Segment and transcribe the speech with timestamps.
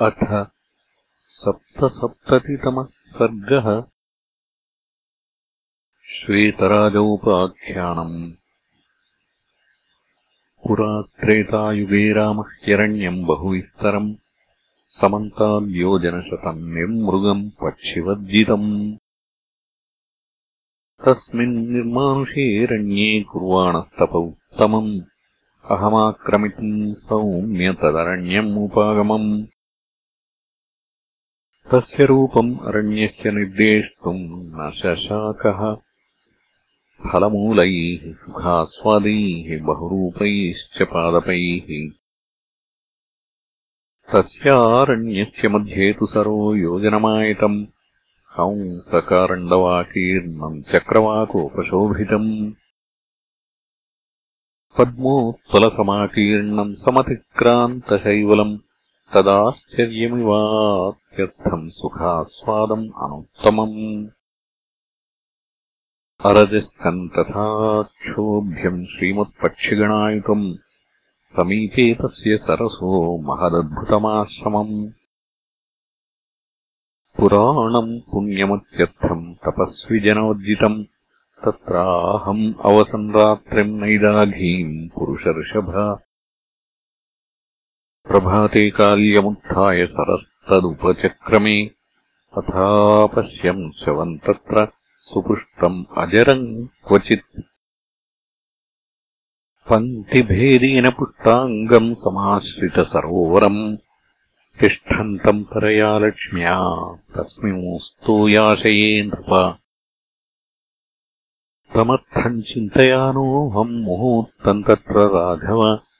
[0.00, 0.48] अथ
[1.28, 3.82] सप्तसप्ततितमः सर्गः
[6.12, 8.32] श्वेतराजोपाख्यानम्।
[10.64, 14.14] पुरा त्रेतायुगे रामः हिरण्यम् बहुविस्तरम्
[15.00, 18.96] समन्ताद्योजनशतम् निर्मृगम् पक्षिवज्जितम्
[21.04, 25.00] तस्मिन् निर्मानुषेरण्ये कुर्वाणस्तप उत्तमम्
[25.70, 29.51] अहमाक्रमितुम् सौम्य तदरण्यम् उपागमम्
[31.74, 35.76] तस्य रूपम् अरण्यस्य निर्देष्टुम् न शशाकः।
[37.10, 41.90] फलमूलैः सुखास्वादैः बहुरूपैश्च पादपैः।
[44.12, 47.66] तस्यारण्यस्य मध्ये तु सरो योजनमायतम्।
[48.32, 52.52] हंसकारण्डवाकीर्णम् चक्रवाकोपशोभितम्।
[54.78, 58.58] पद्मोत्पलसमाकीर्णम् समतिक्रान्तशैवलम्
[61.68, 64.08] सुखास्वादम् अनुत्तमम्।
[66.26, 70.54] अरजस्तम् तथा क्षोभ्यम् श्रीमत्पक्षिगणायुतम्।
[71.32, 74.90] समीपे तस्य सरसो महदद्भुतमाश्रमम्।
[77.16, 80.84] पुराणम् पुण्यमत्यर्थम् तपस्विजनवर्जितम्
[81.44, 85.98] तत्राहम् अवसन् रात्रिम् नैदाघीम् पुरुषर्षभ।
[88.08, 90.31] प्रभाते काल्यमुत्थाय सरस्तदुपचक्रमे
[92.38, 94.68] तथा पश्यम् शवम् तत्र
[95.00, 97.40] सुपृष्टम् अजरम् क्वचित्।
[99.70, 103.76] पङ्क्तिभेदेन पुष्टाङ्गम् समाश्रितसरोवरम्
[104.60, 106.58] तिष्ठन्तम् परया लक्ष्म्या
[107.16, 109.58] तस्मिंस्तोयाशये नृप।
[111.74, 115.91] तमर्थम् चिन्तयानोऽहम् मुहूर्तम् तत्र राघव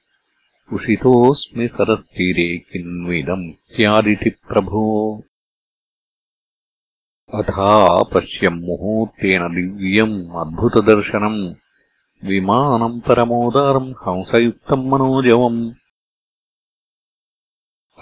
[0.72, 5.18] उषितोऽस्मि सरस्तीरे किन्विदम् स्यादिति प्रभो।
[7.34, 11.54] अथा पश्यम् मुहूर्तेन दिव्यम् अद्भुतदर्शनम्।
[12.28, 15.72] विमानम् परमोदारम् हंसयुक्तम् मनोजवम्।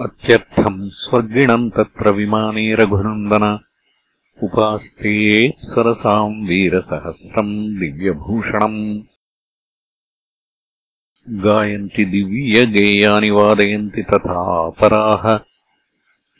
[0.00, 3.58] अत्यर्थम् स्वर्गिणम् तत्र विमाने रघुनन्दन।
[4.42, 9.09] उपास्ते सरसाम् वीरसहस्रम् दिव्यभूषणम्
[11.32, 15.40] गायन्ति दिव्यगेयानि वादयन्ति तथा पराः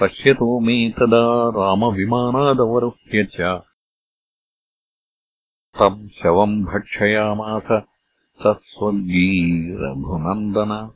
[0.00, 3.62] पश्यतो मे तदा रामविमानादवरुह्य च।
[5.80, 7.82] तम् शवम् भक्षयामास
[8.40, 10.92] स स्वगीरघुनन्दन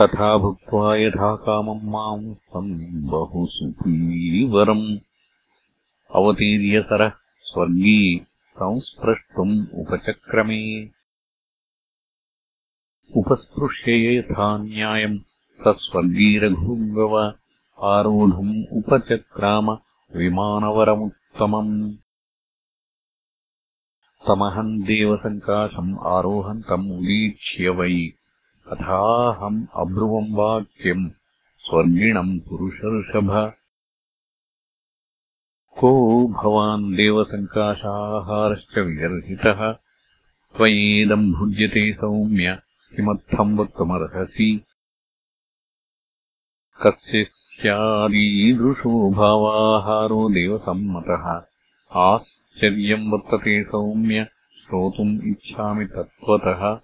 [0.00, 4.98] तथा भुक्त्वा यथा कामम् माम् सम् बहु सुखीवरम्
[6.14, 10.88] अवतीर्यसरः स्वर्गी संस्प्रष्टुम् उपचक्रमे।
[13.16, 15.18] उपस्पृश्य यथा न्यायम्
[15.56, 17.32] स स्वर्गीरघुगव
[17.82, 19.70] आरोढुम् उपचक्राम
[20.16, 21.92] विमानवरमुत्तमम्।
[24.28, 28.12] तमहम् देवसङ्काशम् आरोहन्तम् उदीक्ष्य वै।
[28.72, 31.10] अथाहम् अब्रुवम् वाक्यम्
[31.58, 33.52] स्वर्गिणम् पुरुषर्षभ।
[35.78, 39.72] को भवान् देवसङ्काशाहारश्च विगर्हितः
[40.56, 42.58] त्वयेदम् भुज्यते सौम्य
[42.96, 44.64] किमर्थम् वक्तुमर्हसि
[46.82, 51.46] कस्य स्यादीदृशो भावाहारो देवसम्मतः।
[51.92, 54.26] आश्चर्यम् वर्तते सौम्य
[54.60, 56.80] श्रोतुम् इच्छामि तत्त्वतः।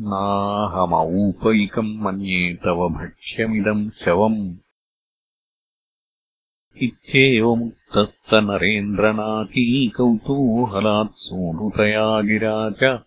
[0.00, 4.54] नाहमौपैकम् मन्ये तव भक्ष्यमिदम् शवम्।
[6.76, 13.02] इत्येवमुक्तः स नरेन्द्रनाथीकौतूहलात् सोनुतया गिरा च।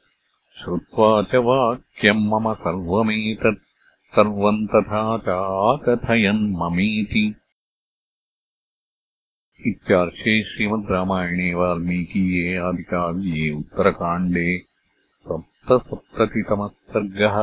[0.60, 3.73] श्रुत्वा च वाक्यम् मम सर्वमेतत्
[4.16, 7.26] सर्वम् तथा चाकथयन् ममीति।
[9.68, 14.50] इत्यार्षे श्रीमद् रामायणे वाल्मीकीये आदिकाव्ये उत्तरकाण्डे
[15.16, 17.38] सप्तसप्ततितमः सर्गः